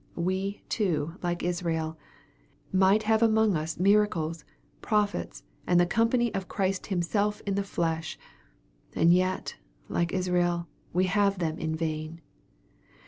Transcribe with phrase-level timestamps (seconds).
[0.17, 1.95] We, too, like Israel,
[2.73, 4.43] might have among us miracles,
[4.81, 8.17] prophets, and the company of Christ Himself in the flesh,
[8.95, 9.57] and yet,
[9.89, 10.65] like Israel,
[11.05, 12.19] have them in vain.